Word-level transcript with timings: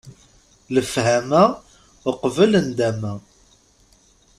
Lefhama 0.73 1.43
uqbel 2.09 2.51
ndama! 2.69 3.13